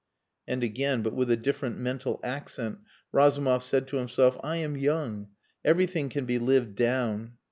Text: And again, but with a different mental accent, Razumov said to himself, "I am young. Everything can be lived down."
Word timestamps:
And 0.47 0.63
again, 0.63 1.03
but 1.03 1.13
with 1.13 1.29
a 1.29 1.37
different 1.37 1.77
mental 1.77 2.19
accent, 2.23 2.79
Razumov 3.11 3.63
said 3.63 3.87
to 3.89 3.97
himself, 3.97 4.35
"I 4.43 4.55
am 4.57 4.75
young. 4.75 5.27
Everything 5.63 6.09
can 6.09 6.25
be 6.25 6.39
lived 6.39 6.73
down." 6.73 7.33